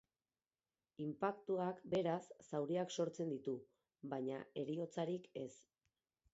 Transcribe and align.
Inpaktuak, 1.03 1.83
beraz, 1.91 2.17
zauriak 2.49 2.95
sortzen 2.97 3.31
ditu, 3.37 3.55
baina 4.17 4.43
heriotzarik 4.63 5.33
ez. 5.47 5.51